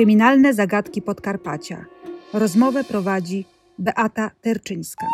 Kryminalne 0.00 0.54
zagadki 0.54 1.02
Podkarpacia. 1.02 1.84
Rozmowę 2.32 2.84
prowadzi 2.84 3.44
Beata 3.78 4.30
Terczyńska. 4.40 5.06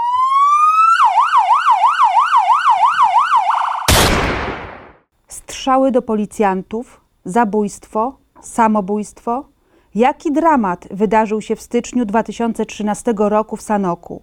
Strzały 5.28 5.90
do 5.90 6.02
policjantów, 6.02 7.00
zabójstwo, 7.24 8.18
samobójstwo. 8.40 9.48
Jaki 9.94 10.32
dramat 10.32 10.88
wydarzył 10.90 11.40
się 11.40 11.56
w 11.56 11.62
styczniu 11.62 12.04
2013 12.04 13.14
roku 13.16 13.56
w 13.56 13.62
Sanoku? 13.62 14.22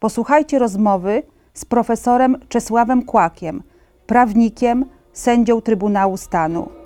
Posłuchajcie 0.00 0.58
rozmowy 0.58 1.22
z 1.54 1.64
profesorem 1.64 2.36
Czesławem 2.48 3.02
Kłakiem, 3.02 3.62
prawnikiem, 4.06 4.84
sędzią 5.12 5.60
Trybunału 5.60 6.16
Stanu. 6.16 6.77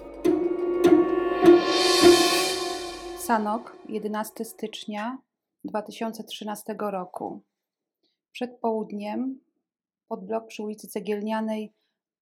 Sanok, 3.23 3.77
11 3.89 4.45
stycznia 4.45 5.19
2013 5.65 6.77
roku. 6.79 7.41
Przed 8.33 8.61
południem 8.61 9.41
pod 10.09 10.27
blok 10.27 10.47
przy 10.47 10.63
ulicy 10.63 10.89
Cegielnianej 10.89 11.73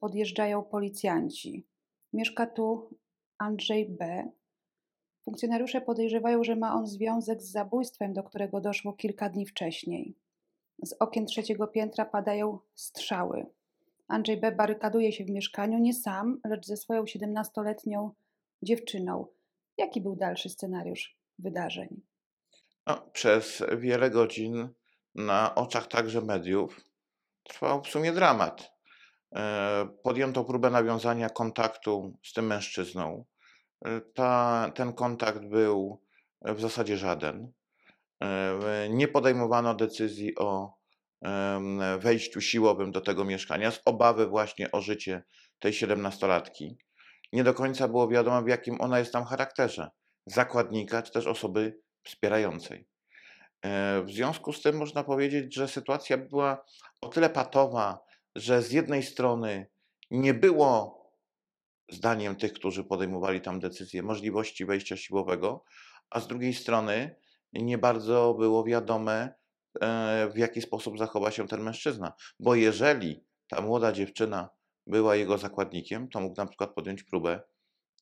podjeżdżają 0.01 0.63
policjanci. 0.63 1.67
Mieszka 2.13 2.47
tu 2.47 2.91
Andrzej 3.39 3.89
B. 3.89 4.31
Funkcjonariusze 5.25 5.81
podejrzewają, 5.81 6.45
że 6.45 6.57
ma 6.57 6.75
on 6.75 6.87
związek 6.87 7.43
z 7.43 7.51
zabójstwem, 7.51 8.13
do 8.13 8.23
którego 8.23 8.61
doszło 8.61 8.93
kilka 8.93 9.29
dni 9.29 9.47
wcześniej. 9.47 10.15
Z 10.85 10.93
okien 10.93 11.27
trzeciego 11.27 11.67
piętra 11.67 12.05
padają 12.05 12.59
strzały. 12.75 13.47
Andrzej 14.09 14.37
B. 14.37 14.53
barykaduje 14.53 15.13
się 15.13 15.25
w 15.25 15.31
mieszkaniu 15.31 15.79
nie 15.79 15.95
sam, 15.95 16.41
lecz 16.45 16.67
ze 16.67 16.77
swoją 16.77 17.05
17-letnią 17.05 18.11
dziewczyną. 18.63 19.27
Jaki 19.81 20.01
był 20.01 20.17
dalszy 20.17 20.49
scenariusz 20.49 21.17
wydarzeń? 21.39 22.03
No, 22.87 23.11
przez 23.13 23.63
wiele 23.79 24.11
godzin 24.11 24.69
na 25.15 25.55
oczach 25.55 25.87
także 25.87 26.21
mediów 26.21 26.81
trwał 27.43 27.83
w 27.83 27.89
sumie 27.89 28.13
dramat. 28.13 28.73
E, 29.37 29.89
Podjęto 30.03 30.45
próbę 30.45 30.71
nawiązania 30.71 31.29
kontaktu 31.31 32.19
z 32.25 32.33
tym 32.33 32.47
mężczyzną. 32.47 33.25
E, 33.85 34.01
Ta, 34.01 34.73
ten 34.75 34.93
kontakt 34.93 35.45
był 35.45 36.03
w 36.43 36.61
zasadzie 36.61 36.97
żaden. 36.97 37.53
E, 38.23 38.89
Nie 38.91 39.09
podejmowano 39.09 39.75
decyzji 39.75 40.39
o 40.39 40.81
wejściu 41.99 42.41
siłowym 42.41 42.93
do 42.93 43.01
tego 43.01 43.25
mieszkania 43.25 43.71
z 43.71 43.81
obawy 43.85 44.27
właśnie 44.27 44.71
o 44.73 44.81
życie 44.81 45.23
tej 45.59 45.73
siedemnastolatki. 45.73 46.79
Nie 47.33 47.45
do 47.45 47.55
końca 47.55 47.89
było 47.89 48.09
wiadomo, 48.09 48.43
w 48.43 48.49
jakim 48.49 48.81
ona 48.81 48.99
jest 48.99 49.13
tam 49.13 49.25
charakterze 49.25 49.91
zakładnika 50.27 51.03
czy 51.03 51.13
też 51.13 51.27
osoby 51.27 51.81
wspierającej. 52.03 52.89
E, 53.63 54.03
W 54.03 54.11
związku 54.11 54.53
z 54.53 54.63
tym 54.63 54.77
można 54.77 55.05
powiedzieć, 55.05 55.55
że 55.55 55.69
sytuacja 55.69 56.19
była 56.19 56.65
o 57.01 57.09
tyle 57.09 57.31
patowa, 57.31 57.99
że 58.37 58.63
z 58.63 58.73
jednej 58.73 59.03
strony 59.03 59.67
nie 60.11 60.35
było, 60.35 61.01
zdaniem 61.91 62.37
tych, 62.37 62.53
którzy 62.53 62.85
podejmowali 62.85 63.41
tam 63.41 63.61
decyzję, 63.61 64.03
możliwości 64.03 64.67
wejścia 64.67 64.97
siłowego, 64.97 65.65
a 66.11 66.21
z 66.21 66.27
drugiej 66.27 66.55
strony 66.55 67.17
nie 67.53 67.79
bardzo 67.79 68.35
było 68.39 68.65
wiadome, 68.65 69.35
e, 69.81 70.29
w 70.35 70.39
jaki 70.39 70.63
sposób 70.63 70.99
zachowa 70.99 71.31
się 71.31 71.49
ten 71.49 71.61
mężczyzna. 71.61 72.13
Bo 72.41 72.55
jeżeli 72.55 73.25
ta 73.49 73.61
młoda 73.61 73.93
dziewczyna 73.93 74.49
była 74.87 75.17
jego 75.17 75.39
zakładnikiem, 75.39 76.09
to 76.09 76.21
mógł 76.21 76.37
na 76.37 76.47
przykład 76.47 76.75
podjąć 76.75 77.03
próbę 77.03 77.41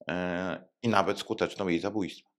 e, 0.09 0.69
i 0.83 0.89
nawet 0.89 1.19
skuteczną 1.19 1.69
jej 1.69 1.81
zabójstwa. 1.81 2.31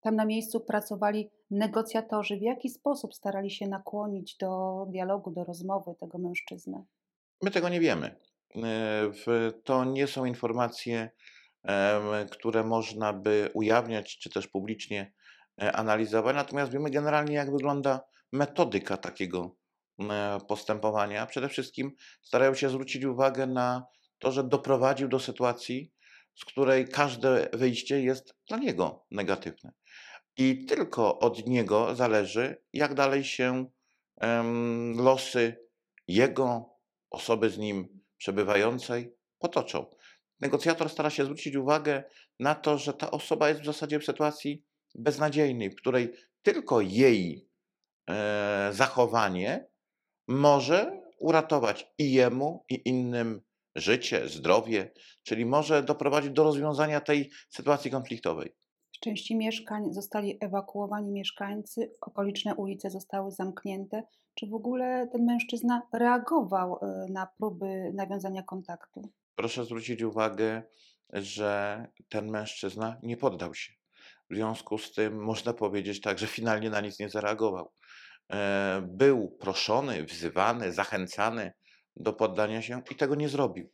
Tam 0.00 0.16
na 0.16 0.24
miejscu 0.24 0.60
pracowali 0.60 1.30
negocjatorzy. 1.50 2.36
W 2.36 2.42
jaki 2.42 2.68
sposób 2.68 3.14
starali 3.14 3.50
się 3.50 3.68
nakłonić 3.68 4.36
do 4.36 4.84
dialogu, 4.90 5.30
do 5.30 5.44
rozmowy 5.44 5.94
tego 6.00 6.18
mężczyznę? 6.18 6.84
My 7.42 7.50
tego 7.50 7.68
nie 7.68 7.80
wiemy. 7.80 8.16
E, 8.56 9.52
To 9.64 9.84
nie 9.84 10.06
są 10.06 10.24
informacje, 10.24 11.10
które 12.30 12.64
można 12.64 13.12
by 13.12 13.50
ujawniać, 13.54 14.18
czy 14.18 14.30
też 14.30 14.48
publicznie 14.48 15.12
e, 15.62 15.72
analizować, 15.72 16.36
natomiast 16.36 16.72
wiemy 16.72 16.90
generalnie, 16.90 17.34
jak 17.34 17.52
wygląda 17.52 18.00
metodyka 18.32 18.96
takiego 18.96 19.56
postępowania. 20.48 21.26
Przede 21.26 21.48
wszystkim 21.48 21.92
starają 22.22 22.54
się 22.54 22.68
zwrócić 22.68 23.04
uwagę 23.04 23.46
na 23.46 23.86
to, 24.18 24.32
że 24.32 24.44
doprowadził 24.44 25.08
do 25.08 25.20
sytuacji, 25.20 25.92
z 26.34 26.44
której 26.44 26.88
każde 26.88 27.48
wyjście 27.52 28.02
jest 28.02 28.34
dla 28.48 28.58
niego 28.58 29.06
negatywne. 29.10 29.72
I 30.36 30.64
tylko 30.66 31.18
od 31.18 31.46
niego 31.46 31.94
zależy, 31.94 32.62
jak 32.72 32.94
dalej 32.94 33.24
się 33.24 33.66
em, 34.20 34.94
losy 34.98 35.66
jego, 36.08 36.76
osoby 37.10 37.50
z 37.50 37.58
nim 37.58 38.00
przebywającej 38.16 39.14
potoczą. 39.38 39.86
Negocjator 40.40 40.90
stara 40.90 41.10
się 41.10 41.24
zwrócić 41.24 41.56
uwagę 41.56 42.04
na 42.40 42.54
to, 42.54 42.78
że 42.78 42.92
ta 42.92 43.10
osoba 43.10 43.48
jest 43.48 43.60
w 43.60 43.66
zasadzie 43.66 43.98
w 43.98 44.04
sytuacji 44.04 44.64
beznadziejnej, 44.94 45.70
w 45.70 45.76
której 45.76 46.12
tylko 46.42 46.80
jej 46.80 47.48
e, 48.10 48.68
zachowanie 48.72 49.68
może 50.28 51.02
uratować 51.18 51.94
i 51.98 52.12
jemu, 52.12 52.64
i 52.68 52.88
innym 52.88 53.40
życie, 53.76 54.28
zdrowie, 54.28 54.92
czyli 55.22 55.46
może 55.46 55.82
doprowadzić 55.82 56.30
do 56.30 56.44
rozwiązania 56.44 57.00
tej 57.00 57.30
sytuacji 57.50 57.90
konfliktowej. 57.90 58.52
Z 58.96 59.00
części 59.00 59.36
mieszkań 59.36 59.92
zostali 59.92 60.38
ewakuowani 60.40 61.12
mieszkańcy, 61.12 61.92
okoliczne 62.00 62.54
ulice 62.54 62.90
zostały 62.90 63.30
zamknięte. 63.30 64.02
Czy 64.34 64.46
w 64.46 64.54
ogóle 64.54 65.08
ten 65.12 65.24
mężczyzna 65.24 65.82
reagował 65.92 66.78
e, 66.82 67.06
na 67.12 67.26
próby 67.38 67.92
nawiązania 67.94 68.42
kontaktu? 68.42 69.12
Proszę 69.34 69.64
zwrócić 69.64 70.02
uwagę, 70.02 70.62
że 71.12 71.86
ten 72.08 72.30
mężczyzna 72.30 72.96
nie 73.02 73.16
poddał 73.16 73.54
się. 73.54 73.72
W 74.30 74.34
związku 74.34 74.78
z 74.78 74.92
tym 74.92 75.24
można 75.24 75.52
powiedzieć 75.52 76.00
tak, 76.00 76.18
że 76.18 76.26
finalnie 76.26 76.70
na 76.70 76.80
nic 76.80 76.98
nie 76.98 77.08
zareagował. 77.08 77.72
E, 78.32 78.82
Był 78.88 79.36
proszony, 79.40 80.04
wzywany, 80.04 80.72
zachęcany 80.72 81.52
do 81.96 82.12
poddania 82.12 82.62
się 82.62 82.82
i 82.90 82.94
tego 82.94 83.14
nie 83.14 83.28
zrobił. 83.28 83.72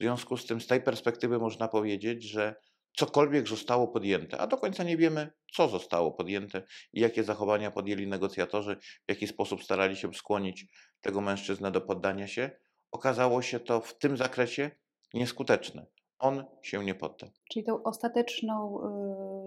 W 0.00 0.02
związku 0.02 0.36
z 0.36 0.46
tym, 0.46 0.60
z 0.60 0.66
tej 0.66 0.82
perspektywy 0.82 1.38
można 1.38 1.68
powiedzieć, 1.68 2.22
że 2.22 2.54
cokolwiek 2.96 3.48
zostało 3.48 3.88
podjęte, 3.88 4.38
a 4.38 4.46
do 4.46 4.56
końca 4.56 4.84
nie 4.84 4.96
wiemy, 4.96 5.32
co 5.52 5.68
zostało 5.68 6.12
podjęte 6.12 6.62
i 6.92 7.00
jakie 7.00 7.24
zachowania 7.24 7.70
podjęli 7.70 8.06
negocjatorzy, 8.06 8.76
w 8.76 9.08
jaki 9.08 9.26
sposób 9.26 9.64
starali 9.64 9.96
się 9.96 10.14
skłonić 10.14 10.66
tego 11.00 11.20
mężczyznę 11.20 11.72
do 11.72 11.80
poddania 11.80 12.28
się, 12.28 12.50
okazało 12.90 13.42
się 13.42 13.60
to 13.60 13.80
w 13.80 13.98
tym 13.98 14.16
zakresie 14.16 14.70
nieskuteczne. 15.14 15.86
On 16.18 16.44
się 16.62 16.84
nie 16.84 16.94
poddał. 16.94 17.30
Czyli 17.52 17.64
tą 17.64 17.82
ostateczną 17.82 18.80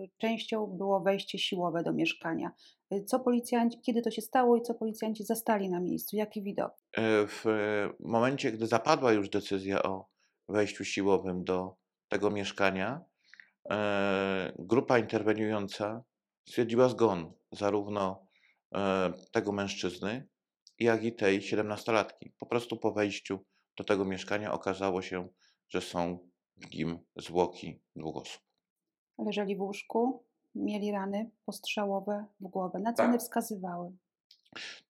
y, 0.03 0.09
częścią 0.17 0.67
było 0.67 0.99
wejście 0.99 1.39
siłowe 1.39 1.83
do 1.83 1.93
mieszkania. 1.93 2.51
Y, 2.93 3.03
Co 3.03 3.19
policjanci, 3.19 3.81
kiedy 3.81 4.01
to 4.01 4.11
się 4.11 4.21
stało 4.21 4.57
i 4.57 4.61
co 4.61 4.73
policjanci 4.73 5.23
zastali 5.23 5.69
na 5.69 5.79
miejscu? 5.79 6.15
Jaki 6.15 6.41
widok? 6.43 6.71
E, 6.97 7.27
W 7.27 7.43
momencie, 7.99 8.51
gdy 8.51 8.67
zapadła 8.67 9.11
już 9.13 9.29
decyzja 9.29 9.83
o 9.83 10.07
wejściu 10.49 10.85
siłowym 10.85 11.43
do 11.43 11.75
tego 12.09 12.31
mieszkania, 12.31 13.01
e, 13.69 14.53
grupa 14.59 14.99
interweniująca 14.99 16.03
stwierdziła 16.49 16.89
zgon 16.89 17.33
zarówno 17.51 18.27
e, 18.75 19.13
tego 19.31 19.51
mężczyzny, 19.51 20.27
jak 20.79 21.03
i 21.03 21.15
tej 21.15 21.41
17-latki. 21.41 22.31
Po 22.39 22.45
prostu 22.45 22.77
po 22.77 22.91
wejściu 22.93 23.39
do 23.77 23.83
tego 23.83 24.05
mieszkania 24.05 24.53
okazało 24.53 25.01
się, 25.01 25.27
że 25.69 25.81
są 25.81 26.29
nim 26.73 26.99
zwłoki 27.15 27.81
dwóch 27.95 28.17
osób. 28.17 28.41
Leżeli 29.25 29.55
w 29.55 29.61
łóżku, 29.61 30.23
mieli 30.55 30.91
rany 30.91 31.31
postrzałowe 31.45 32.25
w 32.39 32.47
głowę. 32.47 32.79
Na 32.79 32.93
co 32.93 32.97
Tak. 32.97 33.09
one 33.09 33.19
wskazywały? 33.19 33.91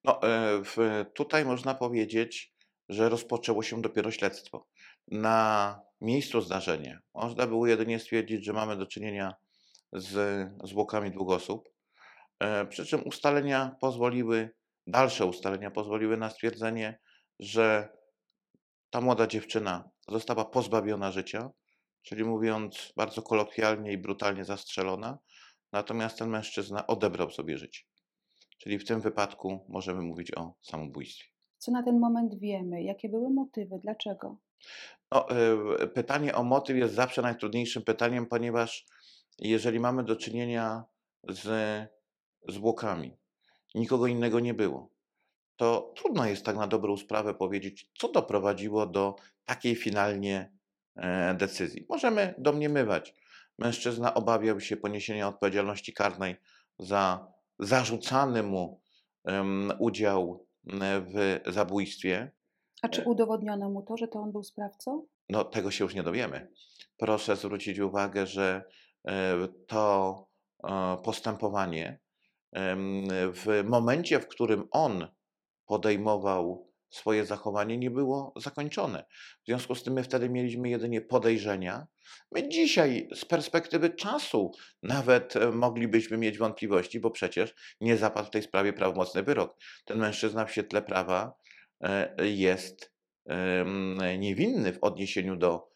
No, 0.04 0.22
e, 0.22 0.62
w, 0.64 1.06
tutaj 1.14 1.46
można 1.46 1.74
powiedzieć, 1.76 2.54
że 2.90 3.10
rozpoczęło 3.10 3.64
się 3.64 3.82
dopiero 3.82 4.12
śledztwo. 4.12 4.68
Na 5.08 5.82
miejscu 6.02 6.42
zdarzenia 6.42 7.00
można 7.14 7.48
było 7.48 7.68
jedynie 7.68 8.00
stwierdzić, 8.00 8.46
że 8.46 8.54
mamy 8.54 8.78
do 8.78 8.86
czynienia 8.86 9.36
z 9.94 10.50
zwłokami 10.64 11.12
dwóch 11.12 11.32
osób. 11.32 11.70
E, 12.40 12.66
Przy 12.66 12.86
czym 12.86 13.08
ustalenia 13.08 13.76
pozwoliły, 13.82 14.50
dalsze 14.88 15.26
ustalenia 15.26 15.72
pozwoliły 15.72 16.18
na 16.18 16.30
stwierdzenie, 16.30 17.00
że 17.40 17.90
ta 18.90 19.02
młoda 19.02 19.28
dziewczyna 19.28 19.90
została 20.08 20.46
pozbawiona 20.46 21.12
życia, 21.12 21.52
czyli 22.02 22.24
mówiąc 22.24 22.94
bardzo 22.96 23.22
kolokwialnie 23.22 23.92
i 23.92 23.98
brutalnie 23.98 24.46
zastrzelona, 24.46 25.20
natomiast 25.72 26.18
ten 26.18 26.30
mężczyzna 26.30 26.88
odebrał 26.88 27.32
sobie 27.32 27.58
życie. 27.58 27.82
Czyli 28.58 28.80
w 28.80 28.86
tym 28.86 29.02
wypadku 29.02 29.66
możemy 29.70 30.02
mówić 30.02 30.38
o 30.38 30.54
samobójstwie. 30.62 31.26
Co 31.58 31.72
na 31.72 31.84
ten 31.84 32.00
moment 32.00 32.40
wiemy? 32.40 32.84
Jakie 32.84 33.10
były 33.10 33.30
motywy? 33.30 33.80
Dlaczego? 33.84 34.38
No, 35.12 35.28
y, 35.84 35.88
pytanie 35.88 36.36
o 36.36 36.44
motyw 36.44 36.78
jest 36.78 36.94
zawsze 36.94 37.22
najtrudniejszym 37.22 37.84
pytaniem, 37.84 38.26
ponieważ 38.26 38.86
jeżeli 39.40 39.80
mamy 39.80 40.04
do 40.04 40.16
czynienia 40.16 40.84
z 41.30 41.50
zwłokami. 42.48 43.18
Nikogo 43.76 44.08
innego 44.08 44.40
nie 44.40 44.54
było. 44.54 44.90
To 45.58 45.94
trudno 45.96 46.26
jest 46.26 46.46
tak 46.46 46.56
na 46.56 46.68
dobrą 46.68 46.98
sprawę 46.98 47.34
powiedzieć, 47.34 47.92
co 48.00 48.12
doprowadziło 48.12 48.86
do 48.86 49.16
takiej 49.46 49.76
finalnie 49.76 50.52
e, 50.96 51.34
decyzji. 51.34 51.86
Możemy 51.90 52.36
domniemywać. 52.38 53.14
Mężczyzna 53.60 54.14
obawiał 54.14 54.60
się 54.60 54.78
poniesienia 54.78 55.28
odpowiedzialności 55.28 55.94
karnej 55.94 56.36
za 56.80 57.28
zarzucany 57.60 58.44
mu 58.44 58.82
udział 59.80 60.48
m, 60.68 60.80
w 60.82 61.40
zabójstwie. 61.48 62.32
A 62.82 62.90
czy 62.90 63.02
E. 63.02 63.06
udowodniono 63.06 63.70
mu 63.70 63.82
to, 63.82 63.98
że 63.98 64.08
to 64.08 64.20
on 64.20 64.32
był 64.32 64.44
sprawcą? 64.44 65.06
No, 65.30 65.44
tego 65.44 65.72
się 65.72 65.84
już 65.84 65.96
nie 65.96 66.04
dowiemy. 66.04 66.52
Proszę 66.98 67.36
zwrócić 67.36 67.80
uwagę, 67.80 68.28
że 68.28 68.64
e, 69.08 69.48
to 69.68 70.28
e, 70.64 70.98
postępowanie 71.04 72.00
w 73.34 73.64
momencie, 73.66 74.20
w 74.20 74.28
którym 74.28 74.68
on 74.72 75.08
podejmował 75.68 76.68
swoje 76.90 77.26
zachowanie, 77.26 77.78
nie 77.78 77.92
było 77.92 78.34
zakończone. 78.36 79.06
W 79.44 79.46
związku 79.46 79.76
z 79.76 79.84
tym 79.84 79.94
my 79.94 80.04
wtedy 80.04 80.30
mieliśmy 80.30 80.70
jedynie 80.70 81.02
podejrzenia. 81.02 81.88
My 82.32 82.50
dzisiaj 82.50 83.10
z 83.16 83.26
perspektywy 83.26 83.90
czasu 83.90 84.52
nawet 84.84 85.36
e, 85.36 85.52
moglibyśmy 85.52 86.18
mieć 86.18 86.38
wątpliwości, 86.38 87.00
bo 87.00 87.12
przecież 87.12 87.56
nie 87.82 87.98
zapadł 87.98 88.28
w 88.28 88.32
tej 88.32 88.44
sprawie 88.44 88.74
prawomocny 88.74 89.24
wyrok. 89.24 89.58
Ten 89.86 89.98
mężczyzna 89.98 90.46
w 90.46 90.52
świetle 90.52 90.82
prawa 90.82 91.34
e, 91.82 92.28
jest 92.28 92.98
niewinny 94.18 94.74
w 94.74 94.84
odniesieniu 94.84 95.36
do 95.36 95.70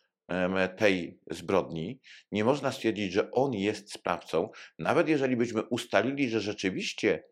tej 0.78 1.20
zbrodni. 1.32 2.00
Nie 2.32 2.44
można 2.44 2.72
stwierdzić, 2.72 3.14
że 3.14 3.32
on 3.32 3.54
jest 3.54 3.94
sprawcą, 3.94 4.50
nawet 4.80 5.10
jeżeli 5.10 5.38
byśmy 5.38 5.64
ustalili, 5.64 6.30
że 6.30 6.42
rzeczywiście 6.42 7.24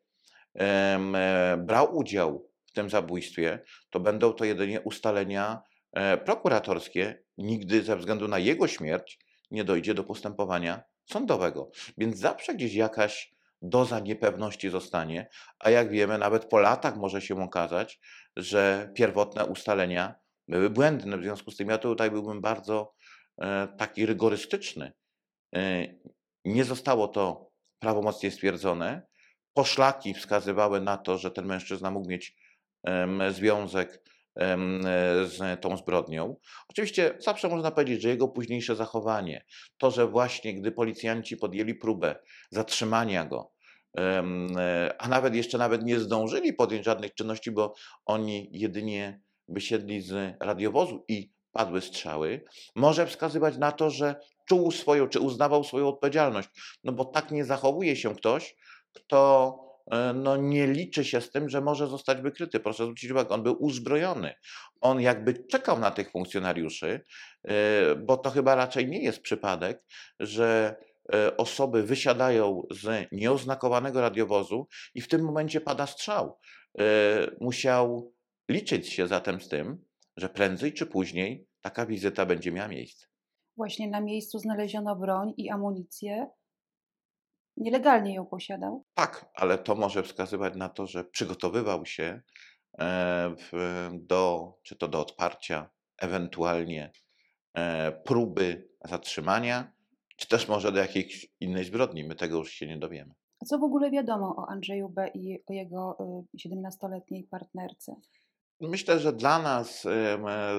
e, 0.60 1.64
brał 1.68 1.98
udział 1.98 2.49
w 2.70 2.74
tym 2.74 2.90
zabójstwie, 2.90 3.60
to 3.90 4.00
będą 4.00 4.34
to 4.34 4.46
jedynie 4.46 4.82
ustalenia 4.82 5.62
e, 5.94 6.18
prokuratorskie. 6.18 7.24
Nigdy 7.38 7.84
ze 7.84 7.98
względu 7.98 8.28
na 8.28 8.40
jego 8.40 8.68
śmierć 8.68 9.20
nie 9.52 9.64
dojdzie 9.64 9.94
do 9.94 10.04
postępowania 10.04 10.84
sądowego. 11.06 11.72
Więc 11.98 12.18
zawsze 12.18 12.56
gdzieś 12.56 12.74
jakaś 12.74 13.34
doza 13.62 14.00
niepewności 14.00 14.70
zostanie, 14.70 15.30
a 15.60 15.70
jak 15.70 15.90
wiemy, 15.90 16.18
nawet 16.18 16.46
po 16.46 16.60
latach 16.60 16.98
może 16.98 17.22
się 17.22 17.44
okazać, 17.44 18.00
że 18.36 18.92
pierwotne 18.96 19.46
ustalenia 19.46 20.16
były 20.48 20.70
błędne. 20.70 21.18
W 21.18 21.24
związku 21.24 21.52
z 21.52 21.58
tym 21.58 21.70
ja 21.70 21.78
tutaj 21.78 22.12
byłbym 22.12 22.42
bardzo 22.42 22.94
e, 23.42 23.68
taki 23.78 24.06
rygorystyczny. 24.06 24.94
E, 25.56 25.86
nie 26.46 26.64
zostało 26.64 27.08
to 27.08 27.52
prawomocnie 27.80 28.32
stwierdzone. 28.32 29.02
Poszlaki 29.54 30.14
wskazywały 30.14 30.82
na 30.82 30.98
to, 30.98 31.18
że 31.18 31.32
ten 31.32 31.46
mężczyzna 31.46 31.92
mógł 31.92 32.10
mieć 32.10 32.36
związek 33.32 34.04
z 35.26 35.62
tą 35.62 35.78
zbrodnią. 35.78 36.36
Oczywiście 36.70 37.16
zawsze 37.20 37.50
można 37.50 37.72
powiedzieć, 37.72 38.02
że 38.02 38.10
jego 38.10 38.28
późniejsze 38.28 38.76
zachowanie, 38.76 39.46
to, 39.78 39.92
że 39.92 40.08
właśnie 40.08 40.54
gdy 40.54 40.72
policjanci 40.72 41.38
podjęli 41.38 41.76
próbę 41.76 42.16
zatrzymania 42.52 43.26
go, 43.26 43.52
e, 43.98 44.24
a 45.00 45.08
nawet 45.08 45.36
jeszcze 45.36 45.58
nawet 45.58 45.84
nie 45.84 46.00
zdążyli 46.00 46.54
podjąć 46.54 46.86
żadnych 46.86 47.14
czynności, 47.14 47.52
bo 47.52 47.74
oni 48.06 48.50
jedynie 48.52 49.22
wysiedli 49.48 50.02
z 50.02 50.36
radiowozu 50.40 51.06
i 51.08 51.32
padły 51.52 51.82
strzały, 51.82 52.44
może 52.76 53.08
wskazywać 53.08 53.58
na 53.58 53.72
to, 53.72 53.90
że 53.90 54.16
czuł 54.46 54.72
swoją, 54.72 55.08
czy 55.08 55.20
uznawał 55.20 55.64
swoją 55.64 55.88
odpowiedzialność. 55.88 56.50
No 56.84 56.92
bo 56.92 57.06
tak 57.06 57.32
nie 57.32 57.46
zachowuje 57.46 57.96
się 57.96 58.16
ktoś, 58.16 58.56
kto 58.94 59.69
no, 60.16 60.38
nie 60.38 60.68
liczy 60.68 61.06
się 61.06 61.22
z 61.22 61.32
tym, 61.32 61.50
że 61.50 61.62
może 61.62 61.88
zostać 61.88 62.22
wykryty. 62.22 62.60
Proszę 62.60 62.84
zwrócić 62.84 63.12
uwagę, 63.12 63.30
on 63.30 63.44
był 63.44 63.64
uzbrojony. 63.64 64.34
On 64.82 65.02
jakby 65.02 65.34
czekał 65.34 65.80
na 65.80 65.92
tych 65.92 66.12
funkcjonariuszy, 66.12 67.06
e, 67.44 67.96
bo 67.96 68.18
to 68.18 68.30
chyba 68.30 68.56
raczej 68.56 68.88
nie 68.88 69.04
jest 69.04 69.22
przypadek, 69.22 69.86
że 70.20 70.76
e, 71.14 71.38
osoby 71.38 71.84
wysiadają 71.84 72.64
z 72.72 73.08
nieoznakowanego 73.12 74.02
radiowozu 74.02 74.68
i 74.96 75.02
w 75.02 75.08
tym 75.08 75.22
momencie 75.22 75.62
pada 75.62 75.88
strzał. 75.88 76.38
E, 76.80 76.84
Musiał 77.42 78.14
liczyć 78.50 78.90
się 78.90 79.08
zatem 79.08 79.42
z 79.42 79.50
tym, 79.50 79.86
że 80.18 80.30
prędzej 80.30 80.74
czy 80.74 80.86
później 80.86 81.48
taka 81.62 81.86
wizyta 81.86 82.26
będzie 82.26 82.52
miała 82.52 82.68
miejsce. 82.68 83.08
Właśnie 83.58 83.90
na 83.90 84.02
miejscu 84.02 84.40
znaleziono 84.40 84.96
broń 84.96 85.34
i 85.38 85.50
amunicję. 85.50 86.28
Nielegalnie 87.60 88.16
ją 88.16 88.26
posiadał. 88.26 88.84
Tak, 88.94 89.26
ale 89.36 89.58
to 89.58 89.76
może 89.76 90.04
wskazywać 90.04 90.56
na 90.56 90.70
to, 90.70 90.88
że 90.88 91.04
przygotowywał 91.04 91.86
się 91.86 92.22
e, 92.80 93.36
w, 93.52 93.90
do, 93.94 94.54
czy 94.64 94.76
to 94.76 94.88
do 94.88 95.00
odparcia, 95.00 95.70
ewentualnie 95.98 96.92
e, 97.54 97.92
próby 97.92 98.70
zatrzymania, 98.86 99.72
czy 100.18 100.28
też 100.28 100.48
może 100.48 100.72
do 100.72 100.80
jakiejś 100.80 101.28
innej 101.40 101.66
zbrodni. 101.66 102.04
My 102.04 102.16
tego 102.16 102.38
już 102.38 102.52
się 102.52 102.68
nie 102.68 102.78
dowiemy. 102.78 103.14
A 103.42 103.46
co 103.46 103.60
w 103.60 103.64
ogóle 103.64 103.92
wiadomo 103.92 104.36
o 104.38 104.50
Andrzeju 104.50 104.90
B. 104.90 105.08
i 105.14 105.40
o 105.48 105.54
jego 105.54 105.98
y, 106.34 106.38
17-letniej 106.50 107.24
partnerce? 107.24 107.96
Myślę, 108.62 109.00
że 109.00 109.14
dla 109.14 109.40
nas 109.42 109.82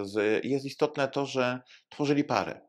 z- 0.03 0.45
jest 0.45 0.65
istotne 0.65 1.09
to, 1.09 1.27
że 1.27 1.61
tworzyli 1.89 2.25
parę. 2.25 2.61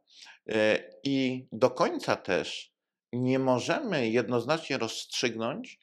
E, 0.49 0.79
I 1.03 1.47
do 1.51 1.69
końca 1.69 2.15
też 2.15 2.71
nie 3.13 3.39
możemy 3.39 4.09
jednoznacznie 4.09 4.77
rozstrzygnąć, 4.77 5.79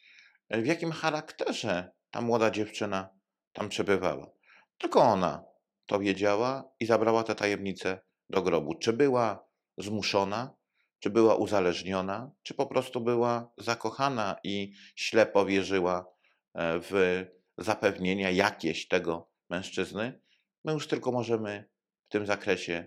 e, 0.48 0.62
w 0.62 0.66
jakim 0.66 0.92
charakterze 0.92 1.90
ta 2.10 2.20
młoda 2.20 2.50
dziewczyna 2.50 3.08
tam 3.52 3.68
przebywała. 3.68 4.30
Tylko 4.78 5.00
ona 5.00 5.44
to 5.86 5.98
wiedziała 5.98 6.70
i 6.80 6.86
zabrała 6.86 7.24
tę 7.24 7.34
tajemnicę 7.34 8.00
do 8.30 8.42
grobu. 8.42 8.74
Czy 8.74 8.92
była 8.92 9.48
zmuszona, 9.78 10.54
czy 10.98 11.10
była 11.10 11.34
uzależniona, 11.36 12.30
czy 12.42 12.54
po 12.54 12.66
prostu 12.66 13.00
była 13.00 13.52
zakochana 13.58 14.36
i 14.44 14.72
ślepo 14.96 15.46
wierzyła 15.46 16.06
e, 16.54 16.80
w 16.80 17.24
zapewnienia 17.58 18.30
jakieś 18.30 18.88
tego 18.88 19.30
mężczyzny, 19.50 20.20
my 20.64 20.72
już 20.72 20.88
tylko 20.88 21.12
możemy 21.12 21.68
w 22.08 22.08
tym 22.08 22.26
zakresie 22.26 22.86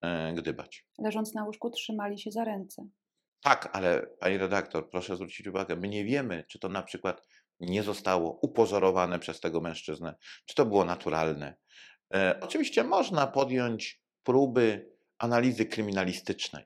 e, 0.00 0.32
gdybać. 0.32 0.86
Leżąc 0.98 1.34
na 1.34 1.44
łóżku, 1.44 1.70
trzymali 1.70 2.18
się 2.18 2.30
za 2.30 2.44
ręce. 2.44 2.88
Tak, 3.40 3.68
ale 3.72 4.06
pani 4.20 4.38
redaktor, 4.38 4.90
proszę 4.90 5.16
zwrócić 5.16 5.46
uwagę, 5.46 5.76
my 5.76 5.88
nie 5.88 6.04
wiemy, 6.04 6.44
czy 6.48 6.58
to 6.58 6.68
na 6.68 6.82
przykład 6.82 7.22
nie 7.60 7.82
zostało 7.82 8.38
upozorowane 8.42 9.18
przez 9.18 9.40
tego 9.40 9.60
mężczyznę, 9.60 10.14
czy 10.46 10.54
to 10.54 10.66
było 10.66 10.84
naturalne. 10.84 11.56
E, 12.14 12.38
oczywiście 12.40 12.84
można 12.84 13.26
podjąć 13.26 14.02
próby 14.22 14.90
analizy 15.18 15.66
kryminalistycznej. 15.66 16.64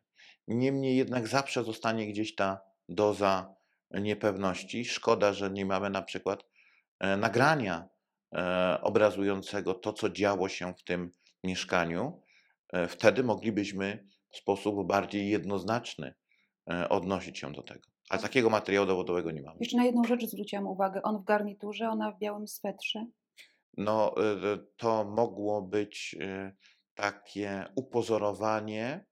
Niemniej 0.48 0.96
jednak 0.96 1.28
zawsze 1.28 1.64
zostanie 1.64 2.06
gdzieś 2.06 2.34
ta 2.34 2.60
doza 2.88 3.54
niepewności. 3.90 4.84
Szkoda, 4.84 5.32
że 5.32 5.50
nie 5.50 5.66
mamy 5.66 5.90
na 5.90 6.02
przykład 6.02 6.44
e, 7.00 7.16
nagrania 7.16 7.88
e, 8.34 8.78
obrazującego 8.82 9.74
to, 9.74 9.92
co 9.92 10.10
działo 10.10 10.48
się 10.48 10.74
w 10.74 10.84
tym 10.84 11.12
mieszkaniu. 11.44 12.22
E, 12.72 12.88
wtedy 12.88 13.22
moglibyśmy 13.22 14.06
w 14.30 14.36
sposób 14.36 14.86
bardziej 14.86 15.30
jednoznaczny 15.30 16.14
odnosić 16.88 17.38
się 17.38 17.52
do 17.52 17.62
tego. 17.62 17.88
Ale 18.08 18.22
takiego 18.22 18.50
materiału 18.50 18.86
dowodowego 18.86 19.30
nie 19.30 19.42
mamy. 19.42 19.56
Jeszcze 19.60 19.76
na 19.76 19.84
jedną 19.84 20.04
rzecz 20.04 20.26
zwróciłam 20.26 20.66
uwagę. 20.66 21.02
On 21.02 21.18
w 21.18 21.24
garniturze, 21.24 21.88
ona 21.88 22.12
w 22.12 22.18
białym 22.18 22.48
swetrze. 22.48 23.06
No, 23.76 24.14
y, 24.54 24.66
to 24.76 25.04
mogło 25.04 25.62
być 25.62 26.16
y, 26.20 26.56
takie 26.94 27.64
upozorowanie 27.76 29.04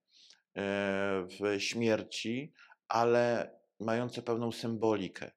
w 1.25 1.59
śmierci, 1.59 2.53
ale 2.87 3.53
mające 3.79 4.21
pewną 4.21 4.51
symbolikę. 4.51 5.31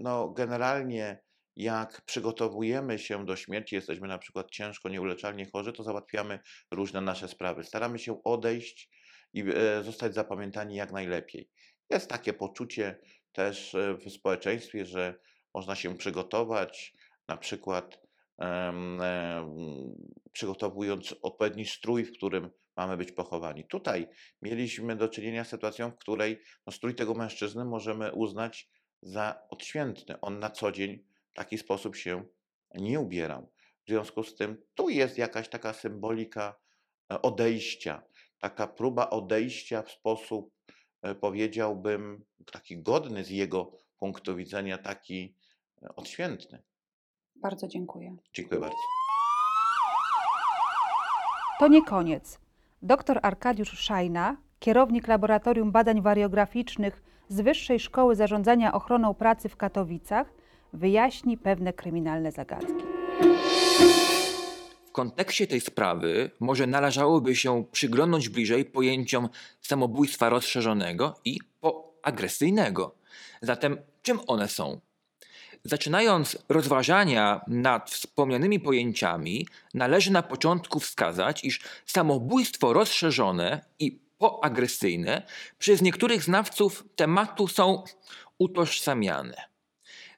No, 0.00 0.28
generalnie, 0.28 1.22
jak 1.56 2.02
przygotowujemy 2.02 2.98
się 2.98 3.26
do 3.26 3.36
śmierci, 3.36 3.74
jesteśmy 3.74 4.08
na 4.08 4.18
przykład 4.18 4.50
ciężko, 4.50 4.88
nieuleczalnie 4.88 5.50
chorzy, 5.50 5.72
to 5.72 5.82
załatwiamy 5.82 6.38
różne 6.70 7.00
nasze 7.00 7.28
sprawy. 7.28 7.64
Staramy 7.64 7.98
się 7.98 8.22
odejść 8.22 8.90
i 9.36 9.44
e, 9.54 9.82
zostać 9.82 10.14
zapamiętani 10.14 10.76
jak 10.76 10.92
najlepiej. 10.92 11.50
Jest 11.90 12.10
takie 12.10 12.32
poczucie 12.32 12.98
też 13.32 13.74
e, 13.74 13.94
w 13.94 14.10
społeczeństwie, 14.12 14.84
że 14.84 15.18
można 15.54 15.74
się 15.74 15.96
przygotować, 15.96 16.96
na 17.28 17.36
przykład 17.36 18.00
em, 18.38 19.00
przygotowując 20.32 21.14
odpowiedni 21.22 21.66
strój, 21.66 22.04
w 22.04 22.12
którym 22.12 22.50
mamy 22.76 22.96
być 22.96 23.12
pochowani. 23.12 23.64
Tutaj 23.64 24.08
mieliśmy 24.42 24.96
do 24.96 25.08
czynienia 25.08 25.44
z 25.44 25.48
sytuacją, 25.48 25.90
w 25.90 25.96
której 25.96 26.40
no, 26.66 26.72
strój 26.72 26.94
tego 26.94 27.14
mężczyzny 27.14 27.64
możemy 27.64 28.12
uznać 28.12 28.70
za 29.02 29.42
odświętny. 29.50 30.20
On 30.20 30.38
na 30.38 30.50
co 30.50 30.72
dzień 30.72 31.04
w 31.30 31.34
taki 31.34 31.58
sposób 31.58 31.96
się 31.96 32.24
nie 32.74 33.00
ubierał. 33.00 33.52
W 33.86 33.88
związku 33.88 34.22
z 34.22 34.34
tym 34.34 34.62
tu 34.74 34.88
jest 34.88 35.18
jakaś 35.18 35.48
taka 35.48 35.72
symbolika 35.72 36.56
e, 37.12 37.22
odejścia, 37.22 38.02
taka 38.40 38.66
próba 38.66 39.10
odejścia 39.10 39.82
w 39.82 39.90
sposób 39.90 40.54
e, 41.02 41.14
powiedziałbym, 41.14 42.24
taki 42.52 42.82
godny 42.82 43.24
z 43.24 43.30
jego 43.30 43.72
punktu 43.98 44.36
widzenia, 44.36 44.78
taki 44.78 45.34
e, 45.82 45.96
odświętny. 45.96 46.62
Bardzo 47.36 47.68
dziękuję. 47.68 48.16
Dziękuję 48.32 48.60
bardzo. 48.60 48.76
To 51.58 51.68
nie 51.68 51.84
koniec. 51.84 52.40
Dr 52.82 53.20
Arkadiusz 53.22 53.78
Szajna, 53.78 54.36
kierownik 54.58 55.08
Laboratorium 55.08 55.72
Badań 55.72 56.02
Wariograficznych 56.02 57.02
z 57.28 57.40
Wyższej 57.40 57.80
Szkoły 57.80 58.16
Zarządzania 58.16 58.72
Ochroną 58.72 59.14
Pracy 59.14 59.48
w 59.48 59.56
Katowicach, 59.56 60.32
wyjaśni 60.72 61.38
pewne 61.38 61.72
kryminalne 61.72 62.32
zagadki. 62.32 62.95
Kontekście 64.96 65.46
tej 65.46 65.60
sprawy 65.60 66.30
może 66.40 66.66
należałoby 66.66 67.36
się 67.36 67.64
przyglądnąć 67.72 68.28
bliżej 68.28 68.64
pojęciom 68.64 69.28
samobójstwa 69.60 70.28
rozszerzonego 70.28 71.20
i 71.24 71.38
poagresyjnego. 71.60 72.94
Zatem 73.42 73.78
czym 74.02 74.20
one 74.26 74.48
są? 74.48 74.80
Zaczynając 75.64 76.38
rozważania 76.48 77.40
nad 77.46 77.90
wspomnianymi 77.90 78.60
pojęciami, 78.60 79.46
należy 79.74 80.12
na 80.12 80.22
początku 80.22 80.80
wskazać, 80.80 81.44
iż 81.44 81.60
samobójstwo 81.86 82.72
rozszerzone 82.72 83.64
i 83.78 84.00
poagresyjne 84.18 85.22
przez 85.58 85.82
niektórych 85.82 86.22
znawców 86.22 86.84
tematu 86.94 87.48
są 87.48 87.84
utożsamiane. 88.38 89.36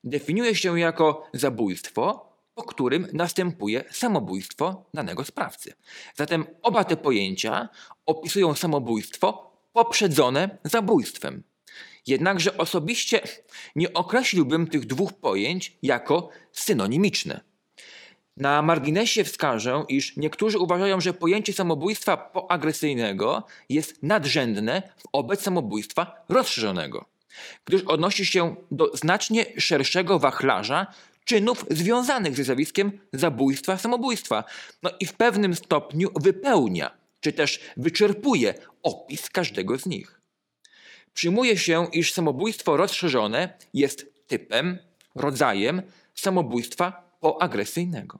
Definiuje 0.05 0.55
się 0.55 0.81
jako 0.81 1.27
zabójstwo, 1.35 2.29
po 2.59 2.63
którym 2.63 3.09
następuje 3.13 3.85
samobójstwo 3.91 4.85
danego 4.95 5.25
sprawcy. 5.25 5.73
Zatem 6.15 6.47
oba 6.63 6.85
te 6.85 6.97
pojęcia 6.97 7.69
opisują 8.07 8.55
samobójstwo 8.55 9.53
poprzedzone 9.73 10.59
zabójstwem. 10.65 11.43
Jednakże 12.07 12.57
osobiście 12.57 13.21
nie 13.77 13.93
określiłbym 13.93 14.67
tych 14.67 14.87
dwóch 14.87 15.13
pojęć 15.13 15.77
jako 15.83 16.29
synonimiczne. 16.53 17.41
Na 18.37 18.63
marginesie 18.63 19.25
wskażę, 19.25 19.85
iż 19.89 20.17
niektórzy 20.17 20.59
uważają, 20.59 21.01
że 21.01 21.13
pojęcie 21.13 21.53
samobójstwa 21.53 22.17
poagresyjnego 22.17 23.43
jest 23.69 24.03
nadrzędne 24.03 24.83
wobec 25.15 25.43
samobójstwa 25.43 26.25
rozszerzonego, 26.29 27.05
gdyż 27.65 27.83
odnosi 27.83 28.27
się 28.27 28.57
do 28.71 28.97
znacznie 28.97 29.47
szerszego 29.59 30.19
wachlarza 30.19 30.87
czynów 31.29 31.65
związanych 31.71 32.37
ze 32.37 32.45
zjawiskiem 32.45 32.93
zabójstwa, 33.13 33.79
samobójstwa. 33.79 34.45
No 34.83 34.91
i 35.01 35.07
w 35.07 35.13
pewnym 35.13 35.55
stopniu 35.55 36.11
wypełnia, 36.21 36.91
czy 37.21 37.33
też 37.33 37.61
wyczerpuje 37.77 38.55
opis 38.83 39.31
każdego 39.31 39.79
z 39.79 39.87
nich. 39.87 40.21
Przyjmuje 41.15 41.59
się, 41.59 41.87
iż 41.93 42.13
samobójstwo 42.13 42.77
rozszerzone 42.77 43.59
jest 43.75 44.07
typem, 44.27 44.79
rodzajem 45.15 45.83
samobójstwa 46.15 47.17
poagresyjnego. 47.21 48.19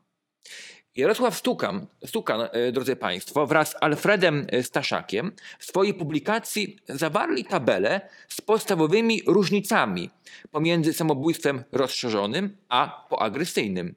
Jarosław 0.99 1.37
Stukan, 1.37 1.87
Stukan, 2.07 2.41
e, 2.53 2.73
drodzy 2.73 2.97
Państwo, 2.97 3.47
wraz 3.47 3.71
z 3.71 3.75
Alfredem 3.81 4.47
e, 4.51 4.63
Staszakiem 4.63 5.33
w 5.59 5.65
swojej 5.65 5.95
publikacji 5.95 6.79
zawarli 6.89 7.45
tabelę 7.45 8.09
z 8.29 8.41
podstawowymi 8.41 9.23
różnicami 9.27 10.11
pomiędzy 10.51 10.93
samobójstwem 10.93 11.65
rozszerzonym 11.73 12.57
a 12.69 13.07
poagresyjnym. 13.11 13.95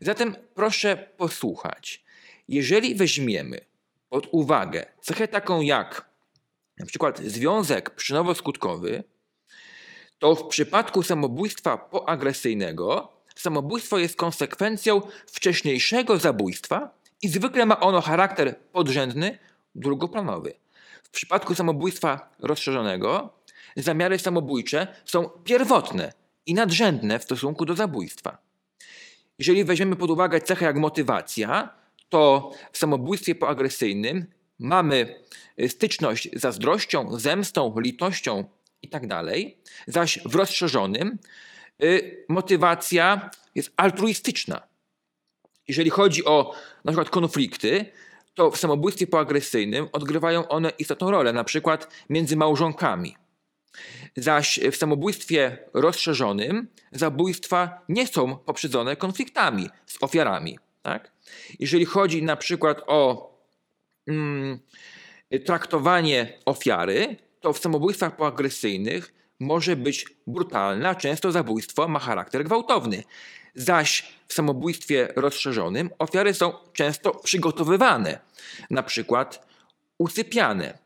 Zatem 0.00 0.36
proszę 0.54 0.96
posłuchać. 1.16 2.04
Jeżeli 2.48 2.94
weźmiemy 2.94 3.60
pod 4.08 4.28
uwagę 4.30 4.86
cechę 5.00 5.28
taką 5.28 5.60
jak 5.60 6.10
na 6.78 6.86
przykład 6.86 7.18
związek 7.18 7.96
przyczynowo-skutkowy, 7.96 9.02
to 10.18 10.34
w 10.34 10.48
przypadku 10.48 11.02
samobójstwa 11.02 11.78
poagresyjnego 11.78 13.19
samobójstwo 13.40 13.98
jest 13.98 14.16
konsekwencją 14.16 15.02
wcześniejszego 15.26 16.18
zabójstwa 16.18 16.90
i 17.22 17.28
zwykle 17.28 17.66
ma 17.66 17.80
ono 17.80 18.00
charakter 18.00 18.58
podrzędny, 18.72 19.38
drugoplanowy. 19.74 20.54
W 21.02 21.10
przypadku 21.10 21.54
samobójstwa 21.54 22.34
rozszerzonego 22.38 23.32
zamiary 23.76 24.18
samobójcze 24.18 24.86
są 25.04 25.28
pierwotne 25.28 26.12
i 26.46 26.54
nadrzędne 26.54 27.18
w 27.18 27.24
stosunku 27.24 27.64
do 27.64 27.74
zabójstwa. 27.74 28.38
Jeżeli 29.38 29.64
weźmiemy 29.64 29.96
pod 29.96 30.10
uwagę 30.10 30.40
cechę 30.40 30.64
jak 30.64 30.76
motywacja, 30.76 31.68
to 32.08 32.52
w 32.72 32.78
samobójstwie 32.78 33.34
poagresyjnym 33.34 34.26
mamy 34.58 35.24
styczność 35.68 36.28
z 36.32 36.40
zazdrością, 36.40 37.18
zemstą, 37.18 37.74
litością 37.80 38.44
itd., 38.82 39.08
tak 39.08 39.24
zaś 39.86 40.18
w 40.24 40.34
rozszerzonym 40.34 41.18
Y, 41.18 41.59
motywacja 42.28 43.30
jest 43.54 43.72
altruistyczna. 43.76 44.60
Jeżeli 45.68 45.90
chodzi 45.90 46.24
o 46.24 46.54
na 46.84 46.92
przykład 46.92 47.10
konflikty, 47.10 47.84
to 48.34 48.50
w 48.50 48.56
samobójstwie 48.56 49.06
poagresyjnym 49.06 49.88
odgrywają 49.92 50.48
one 50.48 50.70
istotną 50.78 51.10
rolę, 51.10 51.32
na 51.32 51.44
przykład 51.44 51.88
między 52.08 52.36
małżonkami. 52.36 53.16
Zaś 54.16 54.60
w 54.72 54.76
samobójstwie 54.76 55.58
rozszerzonym 55.74 56.68
zabójstwa 56.92 57.84
nie 57.88 58.06
są 58.06 58.36
poprzedzone 58.36 58.96
konfliktami 58.96 59.68
z 59.86 60.02
ofiarami. 60.02 60.58
Tak? 60.82 61.12
Jeżeli 61.58 61.84
chodzi 61.84 62.22
na 62.22 62.36
przykład 62.36 62.82
o 62.86 63.30
mm, 64.06 64.58
traktowanie 65.46 66.38
ofiary, 66.44 67.16
to 67.40 67.52
w 67.52 67.58
samobójstwach 67.58 68.16
poagresyjnych 68.16 69.19
może 69.40 69.76
być 69.76 70.06
brutalna, 70.26 70.94
często 70.94 71.32
zabójstwo 71.32 71.88
ma 71.88 71.98
charakter 71.98 72.44
gwałtowny. 72.44 73.02
Zaś 73.54 74.12
w 74.28 74.34
samobójstwie 74.34 75.08
rozszerzonym 75.16 75.90
ofiary 75.98 76.34
są 76.34 76.52
często 76.72 77.14
przygotowywane, 77.14 78.18
na 78.70 78.82
przykład 78.82 79.46
usypiane. 79.98 80.78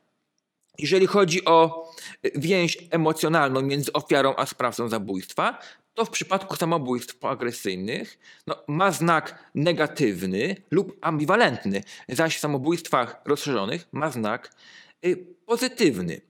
Jeżeli 0.79 1.07
chodzi 1.07 1.45
o 1.45 1.91
więź 2.35 2.79
emocjonalną 2.91 3.63
między 3.63 3.93
ofiarą 3.93 4.35
a 4.37 4.47
sprawcą 4.47 4.89
zabójstwa, 4.89 5.59
to 5.95 6.05
w 6.05 6.11
przypadku 6.11 6.57
samobójstw 6.57 7.25
agresyjnych 7.25 8.19
no, 8.47 8.57
ma 8.69 8.91
znak 8.91 9.51
negatywny 9.55 10.57
lub 10.71 10.99
ambiwalentny, 11.01 11.83
zaś 12.09 12.37
w 12.37 12.41
samobójstwach 12.41 13.21
rozszerzonych 13.25 13.89
ma 13.93 14.11
znak 14.11 14.55
y, 15.07 15.27
pozytywny. 15.47 16.21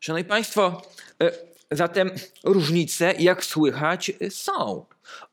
Szanowni 0.00 0.24
Państwo, 0.24 0.82
y, 1.22 1.51
Zatem 1.72 2.10
różnice, 2.44 3.14
jak 3.18 3.44
słychać, 3.44 4.12
są. 4.30 4.86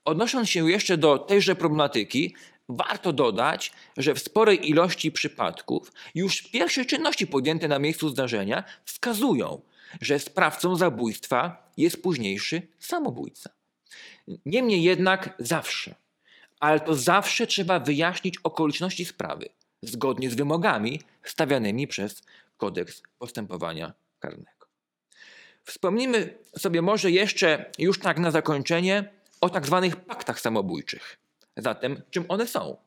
Odnosząc 0.06 0.50
się 0.50 0.72
jeszcze 0.72 0.98
do 0.98 1.18
tejże 1.18 1.56
problematyki, 1.56 2.36
warto 2.70 3.14
dodać, 3.14 3.72
że 3.98 4.14
w 4.14 4.20
sporej 4.20 4.70
ilości 4.70 5.12
przypadków 5.12 5.92
już 6.16 6.42
pierwsze 6.42 6.86
czynności 6.86 7.28
podjęte 7.28 7.68
na 7.68 7.80
miejscu 7.80 8.10
zdarzenia 8.10 8.64
wskazują, 8.86 9.62
że 10.02 10.20
sprawcą 10.20 10.76
zabójstwa 10.76 11.72
jest 11.78 12.04
późniejszy 12.04 12.62
samobójca. 12.80 13.50
Niemniej 14.46 14.84
jednak 14.84 15.36
zawsze, 15.40 15.96
ale 16.60 16.80
to 16.80 16.96
zawsze 16.96 17.48
trzeba 17.48 17.80
wyjaśnić 17.80 18.38
okoliczności 18.44 19.06
sprawy 19.06 19.50
zgodnie 19.82 20.30
z 20.30 20.36
wymogami 20.36 21.02
stawianymi 21.24 21.88
przez 21.88 22.22
kodeks 22.58 23.02
postępowania 23.20 23.94
karnego. 24.20 24.59
Wspomnimy 25.70 26.38
sobie 26.58 26.82
może 26.82 27.12
jeszcze 27.12 27.72
już 27.78 28.00
tak 28.00 28.20
na 28.20 28.32
zakończenie 28.32 29.10
o 29.42 29.50
tak 29.50 29.66
zwanych 29.66 29.96
paktach 29.96 30.40
samobójczych. 30.40 31.18
Zatem, 31.58 32.02
czym 32.12 32.26
one 32.28 32.48
są? 32.48 32.78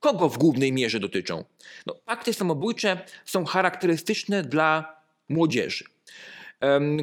Kogo 0.00 0.28
w 0.28 0.38
głównej 0.38 0.72
mierze 0.72 1.00
dotyczą? 1.00 1.44
No, 1.86 1.94
pakty 1.94 2.32
samobójcze 2.32 3.00
są 3.24 3.44
charakterystyczne 3.44 4.42
dla 4.42 4.96
młodzieży, 5.28 5.84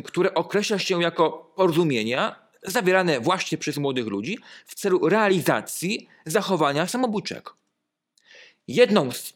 które 0.04 0.34
określa 0.34 0.80
się 0.80 1.02
jako 1.02 1.54
porozumienia 1.56 2.36
zawierane 2.64 3.20
właśnie 3.20 3.58
przez 3.58 3.78
młodych 3.78 4.08
ludzi 4.08 4.40
w 4.66 4.76
celu 4.76 5.10
realizacji 5.10 6.08
zachowania 6.26 6.88
samobójczego. 6.88 7.54
Jedną 8.68 9.12
z 9.12 9.34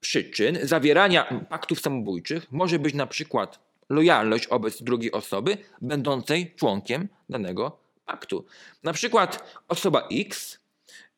przyczyn 0.00 0.58
zawierania 0.62 1.46
paktów 1.48 1.80
samobójczych 1.80 2.52
może 2.52 2.78
być 2.78 2.94
na 2.94 3.06
przykład 3.06 3.68
lojalność 3.88 4.48
wobec 4.48 4.82
drugiej 4.82 5.12
osoby 5.12 5.58
będącej 5.80 6.54
członkiem 6.56 7.08
danego 7.28 7.78
paktu. 8.06 8.44
Na 8.82 8.92
przykład 8.92 9.60
osoba 9.68 10.08
X 10.12 10.58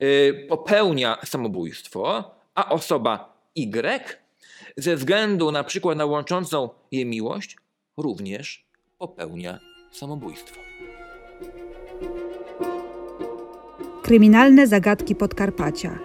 y, 0.03 0.47
popełnia 0.49 1.19
samobójstwo, 1.25 2.35
a 2.55 2.69
osoba 2.69 3.43
Y 3.55 4.21
ze 4.77 4.97
względu 4.97 5.53
na 5.53 5.65
przykład 5.65 5.99
na 5.99 6.05
łączącą 6.05 6.69
je 6.93 7.05
miłość 7.05 7.57
również 7.97 8.65
popełnia 8.99 9.59
samobójstwo. 9.93 10.61
Kryminalne 14.03 14.67
zagadki 14.67 15.15
Podkarpacia. 15.15 15.99